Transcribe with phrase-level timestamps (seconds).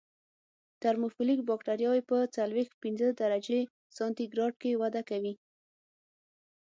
[0.81, 3.59] ترموفیلیک بکټریاوې په څلویښت پنځه درجې
[3.97, 5.33] سانتي ګراد کې وده کوي.